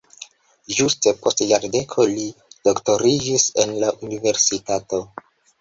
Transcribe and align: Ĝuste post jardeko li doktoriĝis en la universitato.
Ĝuste 0.77 1.13
post 1.25 1.43
jardeko 1.51 2.07
li 2.13 2.25
doktoriĝis 2.71 3.47
en 3.65 3.77
la 3.85 3.93
universitato. 4.09 5.05